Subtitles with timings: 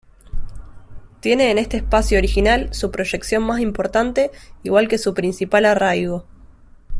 [1.19, 4.31] Tiene en este espacio original su proyección más importante
[4.63, 6.25] igual que su principal arraigo.